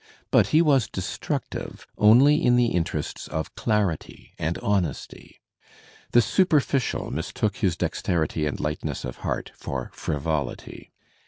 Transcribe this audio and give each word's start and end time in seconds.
But 0.31 0.47
he 0.47 0.63
was 0.63 0.87
destructive 0.89 1.85
only 1.95 2.43
in 2.43 2.55
the 2.55 2.69
interests 2.73 3.27
of 3.27 3.53
clarity 3.53 4.33
and 4.39 4.57
honesty. 4.57 5.41
The 6.11 6.23
superficial 6.23 7.11
mistook 7.11 7.57
his 7.57 7.77
dexterity 7.77 8.47
and 8.47 8.59
lightness 8.59 9.05
of 9.05 9.17
heart 9.17 9.51
for 9.53 9.91
frivolity. 9.93 10.91